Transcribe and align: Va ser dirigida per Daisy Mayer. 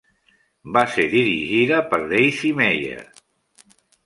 Va 0.77 0.81
ser 0.93 1.05
dirigida 1.11 1.83
per 1.93 2.01
Daisy 2.15 2.53
Mayer. 2.63 3.05